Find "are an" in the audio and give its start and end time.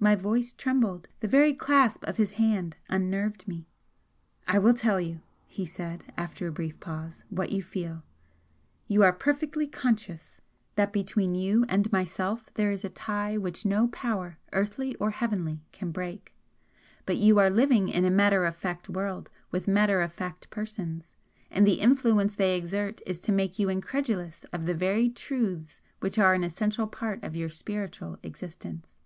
26.18-26.44